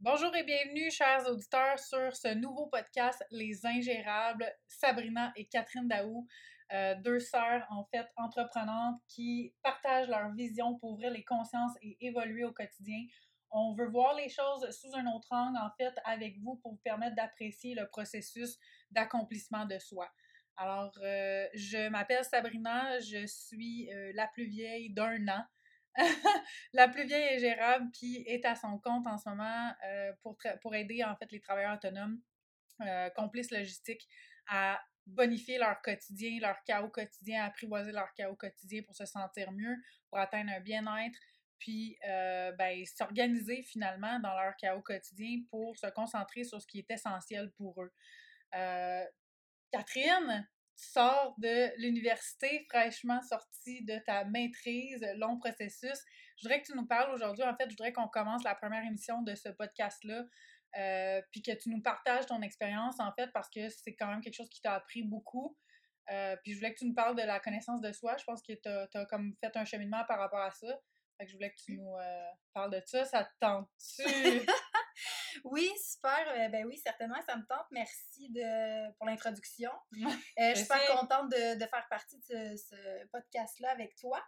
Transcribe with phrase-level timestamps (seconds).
[0.00, 6.24] Bonjour et bienvenue, chers auditeurs, sur ce nouveau podcast Les Ingérables, Sabrina et Catherine Daou,
[6.72, 11.96] euh, deux sœurs en fait entreprenantes qui partagent leur vision pour ouvrir les consciences et
[12.00, 13.06] évoluer au quotidien.
[13.50, 16.80] On veut voir les choses sous un autre angle en fait avec vous pour vous
[16.84, 18.56] permettre d'apprécier le processus
[18.92, 20.08] d'accomplissement de soi.
[20.56, 25.44] Alors, euh, je m'appelle Sabrina, je suis euh, la plus vieille d'un an.
[26.72, 30.74] la plus vieille ingérable qui est à son compte en ce moment euh, pour, pour
[30.74, 32.20] aider en fait les travailleurs autonomes,
[33.16, 34.08] complices logistiques,
[34.46, 39.76] à bonifier leur quotidien, leur chaos quotidien, apprivoiser leur chaos quotidien pour se sentir mieux,
[40.08, 41.18] pour atteindre un bien-être,
[41.58, 46.90] puis ben, s'organiser finalement dans leur chaos quotidien pour se concentrer sur ce qui est
[46.90, 47.92] essentiel pour eux.
[49.72, 50.48] Catherine,
[50.78, 55.98] tu sors de l'université fraîchement sortie de ta maîtrise, long processus.
[56.36, 57.42] Je voudrais que tu nous parles aujourd'hui.
[57.44, 60.24] En fait, je voudrais qu'on commence la première émission de ce podcast-là,
[60.76, 64.20] euh, puis que tu nous partages ton expérience, en fait, parce que c'est quand même
[64.20, 65.56] quelque chose qui t'a appris beaucoup.
[66.12, 68.16] Euh, puis je voulais que tu nous parles de la connaissance de soi.
[68.16, 70.78] Je pense que tu as, comme fait un cheminement par rapport à ça.
[71.16, 73.04] Fait que je voulais que tu nous euh, parles de ça.
[73.04, 74.46] Ça te tente-tu?
[75.44, 76.26] Oui, super.
[76.28, 77.66] Euh, ben oui, certainement, ça me tente.
[77.70, 79.70] Merci de, pour l'introduction.
[80.38, 84.22] Euh, je suis super contente de, faire partie de ce, podcast-là avec toi.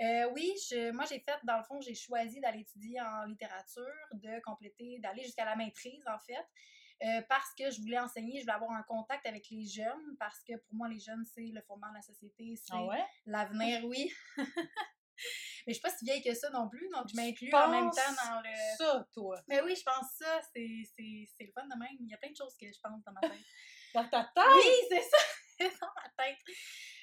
[0.00, 0.52] Euh, oui,
[0.94, 5.22] moi j'ai fait, dans le fond, j'ai choisi d'aller étudier en littérature, de compléter, d'aller
[5.22, 9.26] jusqu'à la maîtrise en fait, parce que je voulais enseigner, je voulais avoir un contact
[9.26, 12.54] avec les jeunes, parce que pour moi les jeunes c'est le fondement de la société,
[12.56, 14.10] c'est ah l'avenir, oui.
[15.66, 17.90] Mais je suis pas si vieille que ça non plus, donc je m'inclus en même
[17.90, 18.76] temps dans le.
[18.76, 19.40] Ça, toi.
[19.48, 20.40] Mais oui, je pense ça.
[20.54, 21.96] C'est le fun de même.
[22.00, 23.32] Il y a plein de choses que je pense dans ma tête.
[23.94, 24.44] dans ta tête?
[24.54, 25.18] Oui, c'est ça.
[25.80, 26.38] dans ma tête.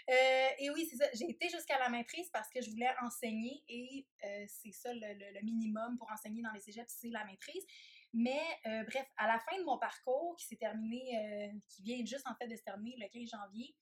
[0.10, 1.06] Euh, et oui, c'est ça.
[1.14, 5.14] J'ai été jusqu'à la maîtrise parce que je voulais enseigner et euh, c'est ça le,
[5.14, 7.66] le, minimum pour enseigner dans les cégeps, c'est la maîtrise.
[8.12, 12.28] Mais euh, bref, à la fin de mon parcours qui s'est terminé, qui vient juste
[12.28, 13.76] en fait de se terminer le 15 janvier,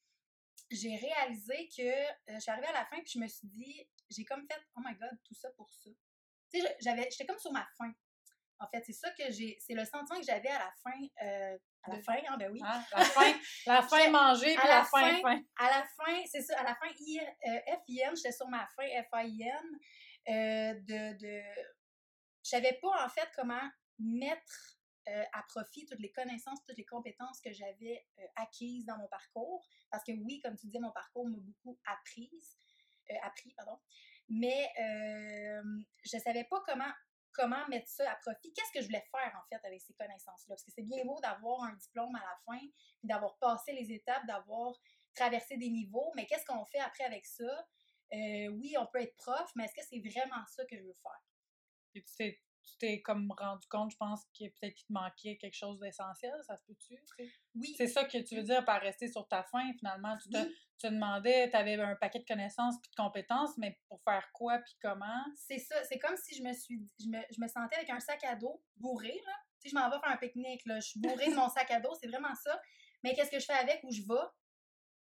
[0.70, 3.88] j'ai réalisé que euh, je suis arrivée à la fin puis je me suis dit,
[4.10, 5.90] j'ai comme fait, oh my god, tout ça pour ça.
[6.52, 7.94] Tu sais, j'avais, j'étais comme sur ma faim.
[8.60, 11.58] En fait, c'est ça que j'ai, c'est le sentiment que j'avais à la fin, euh,
[11.84, 12.60] à la fin, hein, ben oui.
[12.64, 13.34] Ah, la fin,
[13.68, 16.88] la fin manger, puis la, fin, fin, À la fin, c'est ça, à la fin,
[17.00, 19.80] I, euh, F-I-N, j'étais sur ma fin, F-I-N,
[20.30, 21.42] euh, de, de,
[22.44, 23.62] je savais pas, en fait, comment
[24.00, 24.77] mettre
[25.09, 29.07] euh, à profit toutes les connaissances, toutes les compétences que j'avais euh, acquises dans mon
[29.07, 29.66] parcours.
[29.90, 32.57] Parce que oui, comme tu disais, mon parcours m'a beaucoup apprise,
[33.12, 33.79] euh, appris, pardon.
[34.28, 36.91] Mais je ne savais pas comment,
[37.31, 38.51] comment mettre ça à profit.
[38.51, 40.56] Qu'est-ce que je voulais faire, en fait, avec ces connaissances-là?
[40.56, 43.94] Parce que c'est bien beau d'avoir un diplôme à la fin, puis d'avoir passé les
[43.94, 44.74] étapes, d'avoir
[45.16, 47.68] traversé des niveaux, mais qu'est-ce qu'on fait après avec ça?
[48.12, 51.22] oui, on peut être prof, mais est-ce que c'est vraiment ça que je veux faire?
[51.94, 52.01] Et
[52.68, 56.34] tu t'es comme rendu compte, je pense, que peut-être qu'il te manquait quelque chose d'essentiel,
[56.46, 57.00] ça se peut-tu?
[57.56, 57.74] Oui.
[57.78, 60.18] C'est ça que tu veux dire par rester sur ta fin, finalement.
[60.18, 60.38] Tu te,
[60.80, 64.60] tu demandais, tu avais un paquet de connaissances puis de compétences, mais pour faire quoi
[64.60, 65.24] puis comment?
[65.36, 65.76] C'est ça.
[65.86, 68.36] C'est comme si je me suis je me, je me sentais avec un sac à
[68.36, 69.34] dos bourré, là.
[69.62, 70.80] Tu sais, je m'en vais faire un pique-nique, là.
[70.80, 72.60] Je suis bourrée de mon sac à dos, c'est vraiment ça.
[73.04, 74.28] Mais qu'est-ce que je fais avec, où je vais?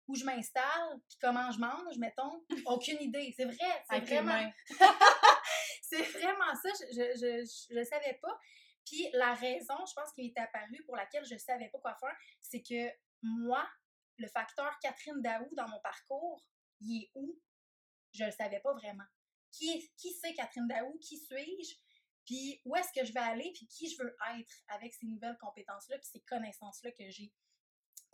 [0.09, 3.33] Où je m'installe, puis comment je mange, mettons, aucune idée.
[3.37, 4.53] C'est vrai, c'est vraiment...
[5.83, 8.39] c'est vraiment ça, je ne savais pas.
[8.87, 11.97] Puis la raison, je pense, qui m'est apparue pour laquelle je ne savais pas quoi
[11.97, 12.89] faire, c'est que
[13.23, 13.69] moi,
[14.19, 16.45] le facteur Catherine Daou dans mon parcours,
[16.81, 17.39] il est où?
[18.13, 19.05] Je ne le savais pas vraiment.
[19.51, 20.99] Qui, qui c'est Catherine Daou?
[20.99, 21.75] Qui suis-je?
[22.25, 23.53] Puis où est-ce que je vais aller?
[23.55, 27.33] Puis qui je veux être avec ces nouvelles compétences-là, puis ces connaissances-là que j'ai?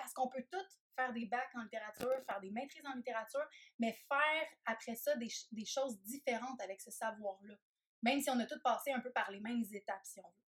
[0.02, 3.46] Parce qu'on peut toutes faire des bacs en littérature, faire des maîtrises en littérature,
[3.78, 7.54] mais faire après ça des, choses différentes avec ce savoir-là.
[8.02, 10.44] Même si on a toutes passé un peu par les mêmes étapes, si on veut.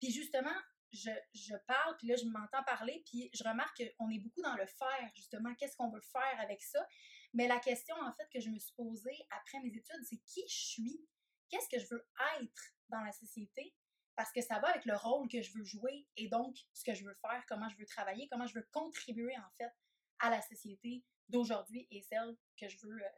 [0.00, 0.56] Puis justement,
[0.90, 4.56] je, je parle, puis là, je m'entends parler, puis je remarque qu'on est beaucoup dans
[4.56, 5.54] le faire, justement.
[5.54, 6.84] Qu'est-ce qu'on veut faire avec ça?
[7.32, 10.42] Mais la question, en fait, que je me suis posée après mes études, c'est qui
[10.48, 11.08] je suis?
[11.48, 12.08] Qu'est-ce que je veux
[12.40, 13.72] être dans la société?
[14.16, 16.94] Parce que ça va avec le rôle que je veux jouer et donc ce que
[16.94, 19.70] je veux faire, comment je veux travailler, comment je veux contribuer en fait
[20.18, 23.08] à la société d'aujourd'hui et celle que je veux euh,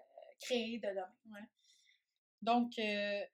[0.41, 1.47] créer de demain.
[2.43, 3.25] Donc, euh,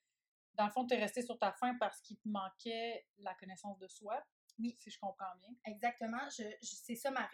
[0.54, 3.78] dans le fond, tu es resté sur ta fin parce qu'il te manquait la connaissance
[3.78, 4.22] de soi.
[4.58, 4.76] Oui.
[4.78, 5.48] Si je comprends bien.
[5.66, 6.28] Exactement.
[6.36, 7.28] Je, c'est ça ma,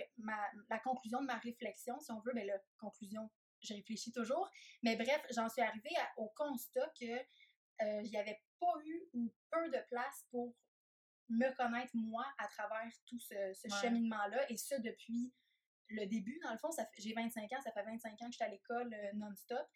[0.68, 2.32] la conclusion de ma réflexion, si on veut.
[2.34, 3.30] Mais ben, la conclusion,
[3.60, 4.50] je réfléchis toujours.
[4.82, 7.20] Mais bref, j'en suis arrivée au constat que
[7.82, 10.54] il n'y avait pas eu ou peu de place pour
[11.28, 13.34] me connaître moi à travers tout ce,
[13.80, 15.32] cheminement-là, et ça depuis
[15.88, 18.44] le début, dans le fond, j'ai 25 ans, ça fait 25 ans que je suis
[18.44, 19.66] à l'école euh, non-stop,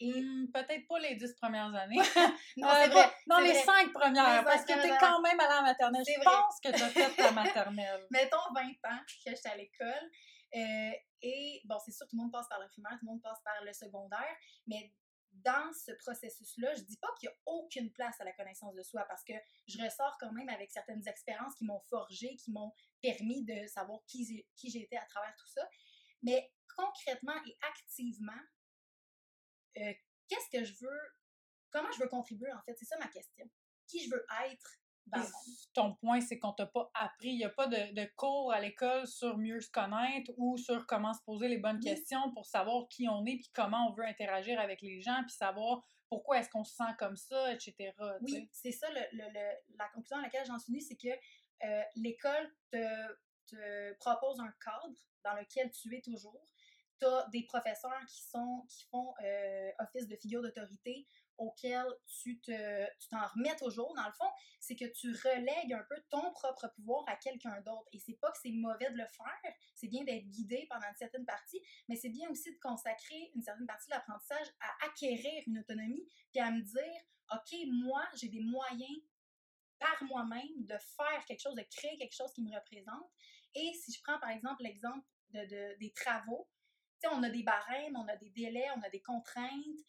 [0.00, 1.96] Et Hmm, Peut-être pas les dix premières années.
[2.56, 3.10] non, Euh, vrai.
[3.26, 3.62] non, les vrai.
[3.64, 6.02] cinq premières, Les parce que t'es premières quand même allée à la maternelle.
[6.06, 6.24] Je vrai.
[6.24, 8.06] pense que t'as fait ta maternelle.
[8.10, 10.10] Mettons 20 ans que j'étais à l'école.
[10.56, 10.92] euh,
[11.22, 13.40] et bon, c'est sûr, tout le monde passe par le primaire, tout le monde passe
[13.44, 14.36] par le secondaire,
[14.66, 14.92] mais
[15.32, 18.82] dans ce processus-là, je dis pas qu'il y a aucune place à la connaissance de
[18.82, 19.32] soi parce que
[19.66, 24.00] je ressors quand même avec certaines expériences qui m'ont forgé, qui m'ont permis de savoir
[24.06, 25.66] qui qui j'étais à travers tout ça.
[26.22, 28.40] Mais concrètement et activement,
[29.78, 29.92] euh,
[30.28, 31.00] qu'est-ce que je veux,
[31.70, 32.74] comment je veux contribuer en fait?
[32.76, 33.48] C'est ça ma question.
[33.86, 35.22] Qui je veux être Puis?
[35.74, 37.30] Ton point, c'est qu'on t'a pas appris.
[37.30, 40.86] Il n'y a pas de, de cours à l'école sur mieux se connaître ou sur
[40.86, 41.84] comment se poser les bonnes Oui.
[41.84, 45.32] questions pour savoir qui on est puis comment on veut interagir avec les gens puis
[45.34, 47.90] savoir pourquoi est-ce qu'on se sent comme ça, etc.
[48.20, 51.08] Oui, c'est ça le- le- le- la conclusion à laquelle j'en suis venue, c'est que
[51.64, 53.12] euh, l'école te,
[53.46, 54.94] te propose un cadre
[55.24, 56.46] dans lequel tu es toujours.
[57.32, 61.06] Des professeurs qui, sont, qui font euh, office de figure d'autorité
[61.38, 63.92] auquel tu te tu t'en remets toujours.
[63.96, 64.28] Dans le fond,
[64.60, 67.88] c'est que tu relègues un peu ton propre pouvoir à quelqu'un d'autre.
[67.92, 70.96] Et c'est pas que c'est mauvais de le faire, c'est bien d'être guidé pendant une
[70.96, 75.42] certaine partie, mais c'est bien aussi de consacrer une certaine partie de l'apprentissage à acquérir
[75.46, 77.02] une autonomie, puis à me dire,
[77.32, 79.00] OK, moi, j'ai des moyens
[79.78, 83.10] par moi-même de faire quelque chose, de créer quelque chose qui me représente.
[83.54, 86.48] Et si je prends par exemple l'exemple de, de- des travaux,
[87.12, 89.80] on a des barèmes, on a des délais, on a des contraintes.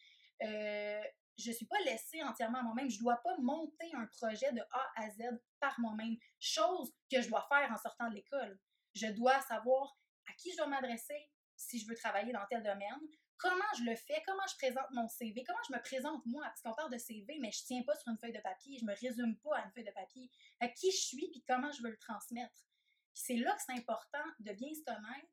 [0.42, 1.02] Euh,
[1.36, 2.90] je ne suis pas laissée entièrement à moi-même.
[2.90, 5.22] Je ne dois pas monter un projet de A à Z
[5.60, 8.58] par moi-même, chose que je dois faire en sortant de l'école.
[8.94, 9.96] Je dois savoir
[10.28, 13.00] à qui je dois m'adresser si je veux travailler dans tel domaine,
[13.36, 16.62] comment je le fais, comment je présente mon CV, comment je me présente moi, parce
[16.62, 18.84] qu'on parle de CV, mais je ne tiens pas sur une feuille de papier, je
[18.84, 20.30] me résume pas à une feuille de papier.
[20.60, 22.64] À qui je suis puis comment je veux le transmettre.
[23.12, 25.28] C'est là que c'est important de bien se connaître.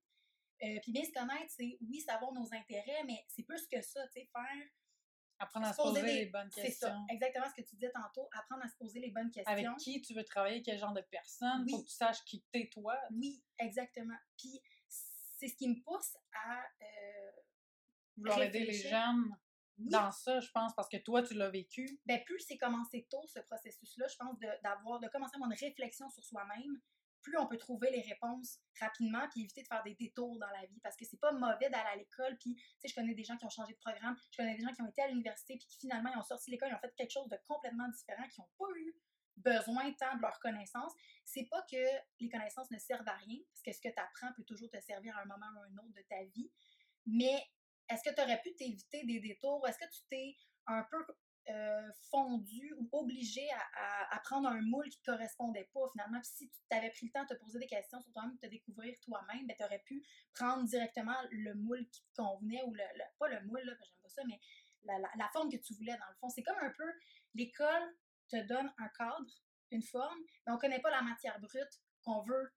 [0.63, 4.05] Euh, puis bien se connaître, c'est oui, savoir nos intérêts, mais c'est plus que ça,
[4.07, 4.67] tu sais, faire.
[5.39, 6.87] Apprendre à se se poser poser des- les bonnes C'est questions.
[6.87, 9.51] ça, exactement ce que tu disais tantôt, apprendre à se poser les bonnes questions.
[9.51, 11.63] Avec qui tu veux travailler, quel genre de personne.
[11.65, 11.71] Oui.
[11.71, 12.95] Faut que tu saches qui t'es toi.
[13.09, 14.17] Oui, exactement.
[14.37, 16.61] Puis c'est ce qui me pousse à.
[16.81, 17.31] euh,
[18.17, 19.35] Vouloir aider les jeunes
[19.79, 21.99] oui, dans ça, je pense, parce que toi, tu l'as vécu.
[22.05, 25.49] ben, plus c'est commencé tôt, ce processus-là, je pense, de, d'avoir, de commencer à avoir
[25.49, 26.79] une réflexion sur soi-même,
[27.21, 30.65] plus on peut trouver les réponses rapidement, puis éviter de faire des détours dans la
[30.65, 30.79] vie.
[30.81, 33.37] Parce que c'est pas mauvais d'aller à l'école, puis, tu sais, je connais des gens
[33.37, 35.67] qui ont changé de programme, je connais des gens qui ont été à l'université, puis
[35.67, 38.41] qui finalement, ils ont sorti l'école, ils ont fait quelque chose de complètement différent, qui
[38.41, 38.95] n'ont pas eu
[39.37, 40.93] besoin tant de leurs connaissances.
[41.25, 41.83] C'est pas que
[42.19, 44.79] les connaissances ne servent à rien, parce que ce que tu apprends peut toujours te
[44.79, 46.51] servir à un moment ou à un autre de ta vie,
[47.05, 47.43] mais
[47.89, 49.67] est-ce que tu aurais pu t'éviter des détours?
[49.67, 50.35] Est-ce que tu t'es
[50.67, 51.03] un peu
[51.49, 55.81] euh, fondu ou obligé à, à- à prendre un moule qui ne te correspondait pas
[55.91, 56.19] finalement?
[56.21, 58.39] Puis si tu t'avais pris le temps de te poser des questions sur toi-même, de
[58.39, 60.03] te découvrir toi-même, ben, tu aurais pu
[60.33, 63.97] prendre directement le moule qui te convenait ou le, le- pas le moule, là, j'aime
[64.03, 64.39] pas ça, mais
[64.83, 66.29] la, la- la forme que tu voulais dans le fond.
[66.29, 66.91] C'est comme un peu
[67.33, 67.95] l'école
[68.29, 69.25] te donne un cadre,
[69.71, 72.51] une forme, mais on ne connaît pas la matière brute qu'on veut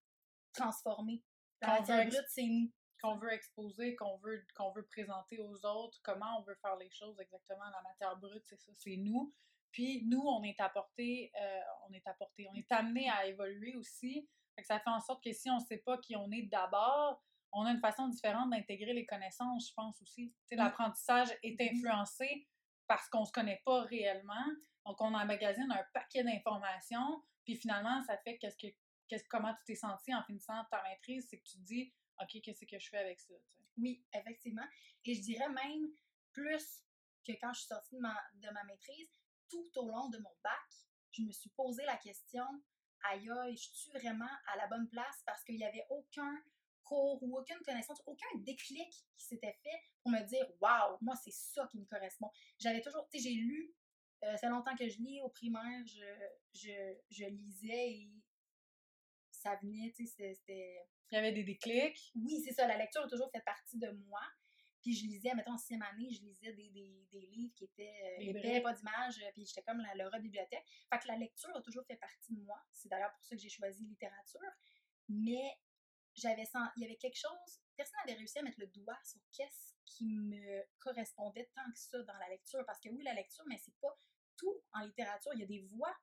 [0.52, 1.22] transformer.
[1.60, 2.70] La matière brute, c'est nous.
[3.04, 6.90] Qu'on veut exposer, qu'on veut, qu'on veut présenter aux autres, comment on veut faire les
[6.90, 7.68] choses exactement.
[7.70, 9.34] La matière brute, c'est ça, c'est nous.
[9.72, 14.26] Puis nous, on est apporté, euh, on est apporté, on est amené à évoluer aussi.
[14.54, 16.44] Fait que ça fait en sorte que si on ne sait pas qui on est
[16.44, 17.22] d'abord,
[17.52, 20.32] on a une façon différente d'intégrer les connaissances, je pense aussi.
[20.52, 21.68] L'apprentissage est Oui.
[21.72, 22.48] influencé
[22.86, 24.46] parce qu'on ne se connaît pas réellement.
[24.86, 27.22] Donc, on emmagasine un paquet d'informations.
[27.44, 28.72] Puis finalement, ça fait qu'est-ce que,
[29.08, 32.40] qu'est-ce, comment tu t'es senti en finissant ta maîtrise, c'est que tu te dis, OK,
[32.42, 33.34] qu'est-ce que je fais avec ça?
[33.76, 34.66] Oui, effectivement.
[35.04, 35.92] Et je dirais même
[36.32, 36.82] plus
[37.26, 39.08] que quand je suis sortie de ma, de ma maîtrise,
[39.48, 40.70] tout au long de mon bac,
[41.12, 42.44] je me suis posé la question
[43.04, 45.22] aïe, je suis vraiment à la bonne place?
[45.26, 46.42] parce qu'il n'y avait aucun
[46.82, 51.32] cours ou aucune connaissance, aucun déclic qui s'était fait pour me dire waouh, moi, c'est
[51.32, 52.30] ça qui me correspond.
[52.58, 53.74] J'avais toujours, tu sais, j'ai lu,
[54.22, 56.04] euh, ça fait longtemps que je lis au primaire, je,
[56.52, 58.12] je, je lisais et
[59.44, 62.12] ça venait, tu sais, c'était- Il y avait des déclics?
[62.16, 62.66] oui, c'est ça.
[62.66, 64.20] La lecture a toujours fait partie de moi.
[64.82, 67.94] Puis je lisais, mettons, en sixième année, je lisais des, des, des livres qui étaient
[68.04, 70.64] euh, Des épais, pas d'images, euh, puis j'étais comme la, de bibliothèque.
[70.92, 72.58] Fait que la lecture a toujours fait partie de moi.
[72.72, 74.40] C'est d'ailleurs pour ça que j'ai choisi littérature.
[75.08, 75.58] Mais
[76.14, 79.20] j'avais sent- il y avait quelque chose, personne n'avait réussi à mettre le doigt sur
[79.32, 82.62] qu'est-ce qui me correspondait tant que ça dans la lecture.
[82.66, 83.94] Parce que oui, la lecture, mais c'est pas
[84.36, 85.32] tout en littérature.
[85.34, 85.94] Il y a des voix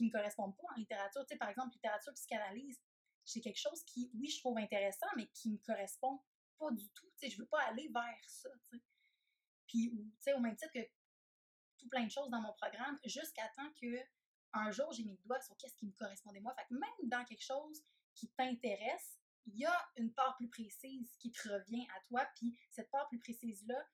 [0.00, 1.20] qui me correspondent pas en littérature.
[1.26, 2.80] Tu sais, par exemple, littérature psychanalyse,
[3.22, 6.22] c'est quelque chose qui, oui, je trouve intéressant, mais qui me correspond
[6.58, 7.06] pas du tout.
[7.18, 8.82] Tu sais, je veux pas aller vers ça, tu sais.
[9.66, 10.88] Puis, tu sais, au même titre que
[11.76, 13.86] tout plein de choses dans mon programme, jusqu'à temps que
[14.52, 16.54] un jour, j'ai mis le doigt sur qu'est-ce qui me correspondait moi.
[16.54, 21.14] Fait que même dans quelque chose qui t'intéresse, il y a une part plus précise
[21.18, 23.86] qui te revient à toi, puis cette part plus précise-là,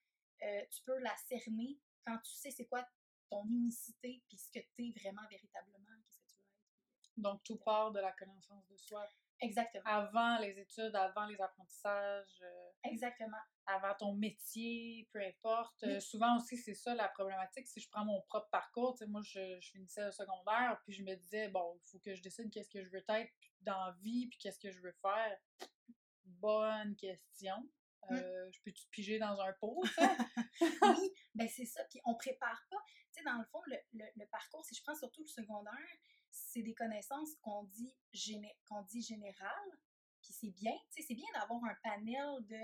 [0.42, 2.86] euh, tu peux la cerner quand tu sais c'est quoi
[3.28, 6.96] ton unicité, puis ce que tu es vraiment véritablement, qu'est-ce que tu veux être.
[7.16, 9.08] Donc, tout part de la connaissance de soi.
[9.40, 9.82] Exactement.
[9.84, 12.40] Avant les études, avant les apprentissages.
[12.42, 13.36] euh, Exactement.
[13.66, 15.76] avant ton métier, peu importe.
[15.82, 15.90] Oui.
[15.92, 17.66] Euh, souvent aussi, c'est ça la problématique.
[17.68, 20.94] Si je prends mon propre parcours, tu sais, moi, je, je finissais le secondaire, puis
[20.94, 23.84] je me disais, bon, il faut que je décide qu'est-ce que je veux être dans
[23.86, 25.38] la vie, puis qu'est-ce que je veux faire.
[26.24, 27.56] Bonne question.
[28.08, 28.14] Mm.
[28.14, 30.02] Euh, Je peux-tu piger dans un pot, sais?
[30.82, 31.84] oui, ben c'est ça.
[31.90, 32.76] Puis on prépare pas.
[33.12, 35.72] Tu sais, dans le fond, le, le- le parcours, si je prends surtout le secondaire,
[36.30, 38.56] c'est des connaissances qu'on dit, géné
[38.88, 39.70] dit générales.
[40.22, 40.72] Puis c'est bien.
[40.92, 42.56] Tu sais, c'est bien d'avoir un panel de,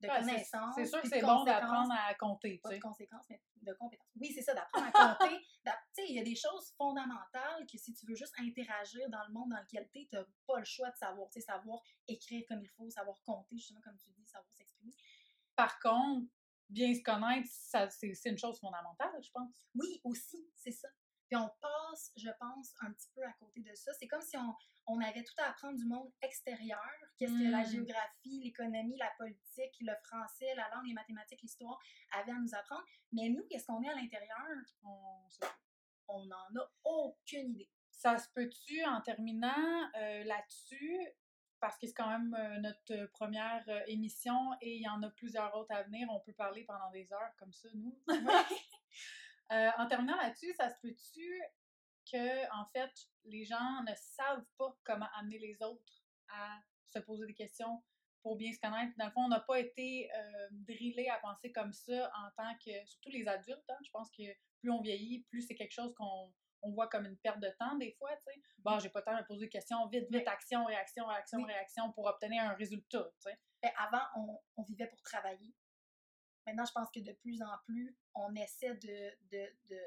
[0.00, 0.74] de Ouais, c'est- connaissances.
[0.74, 4.06] C'est sûr que c'est bon d'apprendre à compter, Pas de conséquences, mais de compétences.
[4.20, 5.34] Oui, c'est ça, d'apprendre à compter.
[5.66, 9.24] Tu sais, il y a des choses fondamentales que si tu veux juste interagir dans
[9.26, 11.28] le monde dans lequel tu es, tu n'as pas le choix de savoir.
[11.30, 14.94] Tu sais, savoir écrire comme il faut, savoir compter, justement, comme tu dis, savoir s'exprimer.
[15.56, 16.26] Par contre,
[16.68, 17.48] bien se connaître,
[17.90, 19.50] c'est une chose fondamentale, je pense.
[19.74, 20.88] Oui, aussi, c'est ça.
[21.28, 23.92] Puis on passe, je pense, un petit peu à côté de ça.
[23.98, 24.54] C'est comme si on,
[24.86, 26.80] on avait tout à apprendre du monde extérieur.
[27.18, 27.70] Qu'est-ce que la Mm.
[27.70, 31.78] géographie, l'économie, la politique, le français, la langue, les mathématiques, l'histoire
[32.12, 32.84] avaient à nous apprendre.
[33.12, 34.46] Mais nous, qu'est-ce qu'on est à l'intérieur?
[36.08, 37.68] On n'en a aucune idée.
[37.90, 41.00] Ça se peut-tu, en terminant euh, là-dessus,
[41.58, 45.02] parce que c'est quand même euh, notre euh, première euh, émission et il y en
[45.02, 47.98] a plusieurs autres à venir, on peut parler pendant des heures comme ça, nous.
[49.52, 51.42] Euh, en terminant là-dessus, ça se peut-tu
[52.10, 52.92] que, en fait,
[53.24, 57.82] les gens ne savent pas comment amener les autres à se poser des questions
[58.22, 58.92] pour bien se connaître?
[58.96, 62.54] Dans le fond, on n'a pas été euh, drillés à penser comme ça en tant
[62.64, 63.78] que, surtout les adultes, hein.
[63.84, 64.24] je pense que
[64.60, 67.76] plus on vieillit, plus c'est quelque chose qu'on on voit comme une perte de temps
[67.76, 68.40] des fois, tu sais.
[68.58, 71.38] Bon, j'ai pas le temps de me poser des questions, vite, vite, action, réaction, réaction,
[71.38, 71.44] Oui.
[71.46, 73.72] réaction pour obtenir un résultat, tu sais.
[73.78, 75.54] Avant, on, on vivait pour travailler.
[76.46, 79.80] Maintenant, je pense que de plus en plus, on essaie de, de, de,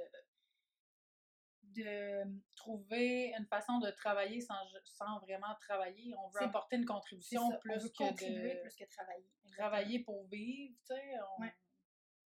[1.82, 6.14] de Trouver une façon de travailler sans, sans vraiment travailler.
[6.18, 9.24] On veut apporter une contribution ça, on plus veut que contribuer de plus que travailler.
[9.44, 9.56] Exactement.
[9.58, 11.14] travailler pour vivre, tu sais.
[11.38, 11.56] on- Ouais.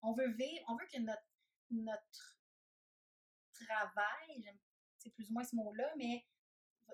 [0.03, 1.23] On veut vivre, on veut que notre,
[1.71, 2.37] notre
[3.53, 4.59] travail, j'aime
[4.99, 6.27] c'est plus ou moins ce mot-là, mais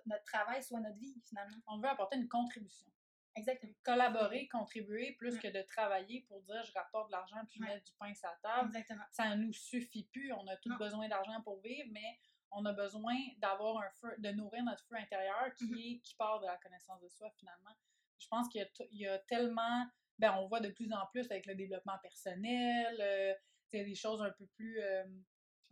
[0.06, 1.56] notre travail soit notre vie, finalement.
[1.66, 2.90] On veut apporter une contribution.
[3.36, 3.72] Exactement.
[3.84, 7.74] Collaborer, contribuer, plus que de travailler pour dire je rapporte de l'argent puis je Ouais.
[7.74, 8.68] mets du pain sur la table.
[8.68, 9.04] Exactement.
[9.12, 10.32] Ça nous suffit plus.
[10.32, 10.76] On a tous Non.
[10.76, 12.18] besoin d'argent pour vivre, mais
[12.50, 15.78] on a besoin d'avoir un feu, de nourrir notre feu intérieur qui, Mhm.
[15.78, 17.76] est- qui part de la connaissance de soi, finalement.
[18.18, 19.86] Je pense qu'il y a, y tellement.
[20.18, 23.34] Ben, on voit de plus en plus avec le développement personnel, euh,
[23.72, 24.80] des choses un peu plus.
[24.80, 25.04] euh,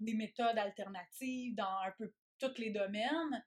[0.01, 3.45] des méthodes alternatives dans un peu tous les domaines.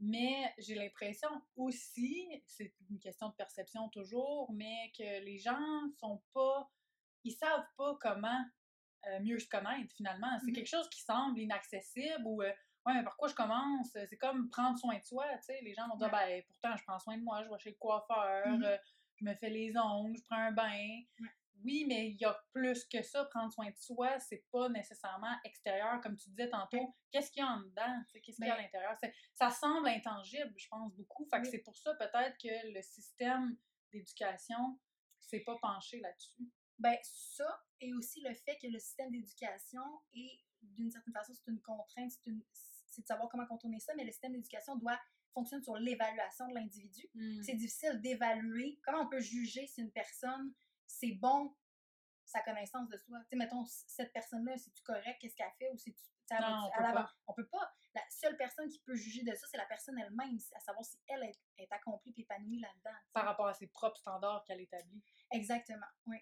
[0.00, 5.58] Mais j'ai l'impression aussi, c'est une question de perception toujours, mais que les gens
[5.96, 6.70] sont pas.
[7.24, 8.44] Ils savent pas comment
[9.06, 10.38] euh, mieux se connaître finalement.
[10.40, 10.54] C'est Mhm.
[10.54, 12.42] quelque chose qui semble inaccessible ou.
[12.42, 12.52] euh,
[12.86, 13.90] Ouais, mais par quoi je commence?
[13.92, 15.60] C'est comme prendre soin de soi, tu sais.
[15.62, 17.76] Les gens vont dire, ben, pourtant, je prends soin de moi, je vais chez le
[17.76, 18.62] coiffeur, Mhm.
[18.64, 18.78] euh,
[19.16, 20.70] je me fais les ongles, je prends un bain.
[21.20, 21.28] Ouais.
[21.64, 23.24] Oui, mais il y a plus que ça.
[23.26, 26.94] Prendre soin de soi, c'est pas nécessairement extérieur, comme tu disais tantôt.
[27.10, 28.02] Qu'est-ce qu'il y a en dedans?
[28.12, 28.96] Qu'est-ce qu'il y a à l'intérieur?
[29.34, 31.26] Ça semble intangible, je pense, beaucoup.
[31.26, 31.50] Fait que Oui.
[31.50, 33.56] c'est pour ça, peut-être, que le système
[33.92, 34.78] d'éducation
[35.18, 36.48] s'est pas penché là-dessus.
[36.78, 39.82] Ben, ça, et aussi le fait que le système d'éducation
[40.14, 43.94] est, d'une certaine façon, c'est une contrainte, c'est une- c'est de savoir comment contourner ça,
[43.96, 44.98] mais le système d'éducation doit
[45.34, 47.08] fonctionner sur l'évaluation de l'individu.
[47.44, 48.78] C'est difficile d'évaluer.
[48.84, 50.52] Comment on peut juger si une personne,
[50.88, 51.54] c'est bon,
[52.24, 53.18] sa connaissance de soi?
[53.20, 55.18] Tu sais, mettons, cette personne-là, c'est-tu correct?
[55.20, 55.70] Qu'est-ce qu'elle fait?
[55.70, 56.02] Ou c'est-tu.
[56.28, 57.10] tu Non, on peut pas.
[57.28, 57.72] On peut pas.
[57.94, 60.98] La seule personne qui peut juger de ça, c'est la personne elle-même, à savoir si
[61.08, 62.98] elle est, est accomplie et épanouie là-dedans.
[63.06, 63.12] tu.
[63.12, 65.02] Par rapport à ses propres standards qu'elle établit.
[65.32, 66.18] Exactement, oui.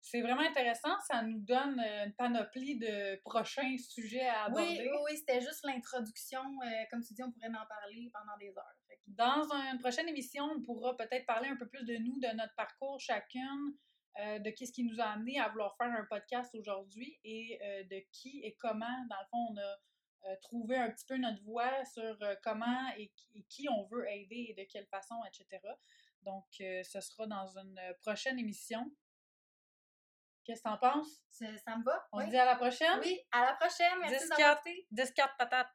[0.00, 0.96] C'est vraiment intéressant.
[1.08, 4.88] Ça nous donne euh, une panoplie de prochains sujets à aborder.
[4.92, 6.40] oui, oui, c'était juste l'introduction.
[6.62, 8.74] euh, comme tu dis, on pourrait en parler pendant des heures.
[9.08, 12.54] Dans une prochaine émission, on pourra peut-être parler un peu plus de nous, de notre
[12.54, 13.76] parcours chacune,
[14.18, 17.84] euh, de qu'est-ce qui nous a amené à vouloir faire un podcast aujourd'hui et euh,
[17.84, 19.76] de qui et comment, dans le fond, on a
[20.32, 24.08] euh, trouvé un petit peu notre voix sur comment et, qui- et qui on veut
[24.10, 25.62] aider et de quelle façon, etc.
[26.22, 28.84] Donc, ce sera dans une prochaine émission.
[30.44, 31.22] Qu'est-ce que t'en penses?
[31.28, 32.08] ça, ça me va?
[32.12, 32.24] On oui.
[32.24, 32.98] se dit à la prochaine?
[33.04, 33.98] Oui, à la prochaine.
[34.00, 34.66] Merci 10 d'avoir quatre.
[34.66, 34.86] écouté.
[34.90, 35.68] 10 4 patates.